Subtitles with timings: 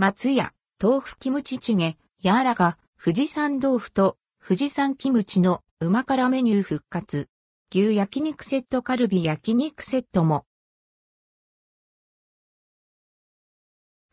[0.00, 7.28] 松屋、豆腐キムチチゲ、柔らか、富士山豆腐と富士山キムチの旨辛メニュー復活。
[7.74, 10.46] 牛焼肉セットカルビ焼肉セットも。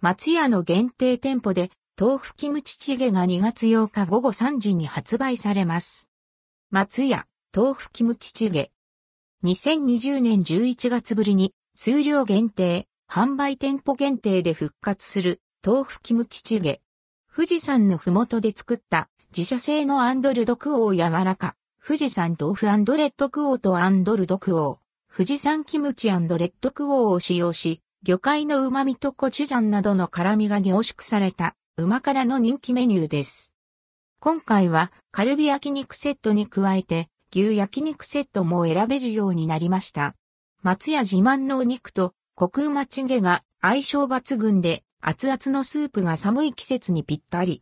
[0.01, 1.69] 松屋の限定店舗で
[2.01, 6.09] 豆腐キムチチゲが2月8日午後3時に発売されます。
[6.71, 8.71] 松屋、豆腐キムチチゲ。
[9.43, 16.79] 2020年11月ぶりに数量限定、販売店舗限定で復活する豆腐キムチチゲ。
[17.35, 21.55] 富士山のふもとで作った自社製のアンドルドクオー柔らか。
[21.83, 24.77] 富士山豆腐アンドレッドクオーとアンドルドクオー。
[25.11, 33.51] 富士山キムチアンドレッドクオーを使用し、魚介の旨味とコチュジャンなどの辛味が凝縮された、旨辛の人気メニューです。
[34.19, 40.13] 今回は、カルビ焼肉セットに加えて、牛焼肉セットも選べるようになりました。
[40.61, 47.61] 松屋自慢のお肉と、コクうまチゲが相性抜群で、熱々のスープが寒い季節にぴったり。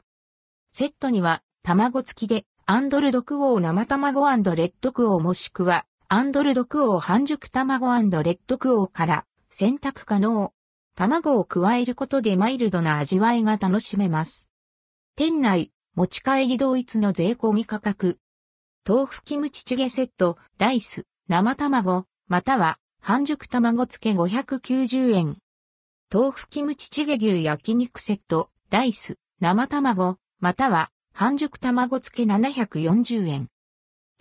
[0.72, 10.54] セットには、卵付きで、アンドルドクオー生卵レッドクオーもしくは、アンドルドクオー半熟卵レッドクオーから、選択可能。
[10.96, 14.48] 卵を加えることでマイルドな味わいが楽しめます。
[15.18, 18.20] 店内、持ち帰り同一の税込み価格。
[18.88, 25.43] 豆腐キムチチゲセット、ライス、生卵、または半熟卵付け590円。
[26.12, 33.50] 豆腐キムチチゲ牛焼肉セット、ライス、生卵、または半熟卵付け740円。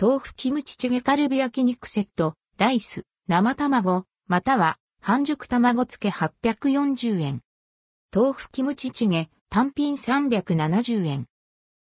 [0.01, 7.41] 豆腐キムチチゲカルビ焼肉セット、ライス、生卵、または半熟卵付け840円。
[8.15, 11.27] 豆腐キムチチゲ単品370円。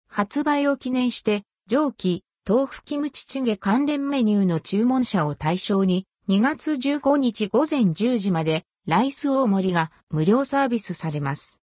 [0.08, 11.62] 発売を記念して、上記、豆腐キムチチゲ関連メニューの注文者を対象に、2月15日午前10時まで、ライス大盛りが無料サービスされます。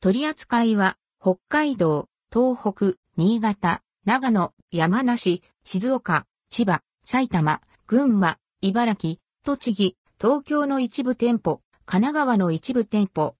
[0.00, 13.36] 取り扱いは、北海道、東北、新潟、長野、山梨、静岡、千葉、埼玉、群馬、茨城、栃木、東京の一部店舗、神奈川の一部店舗、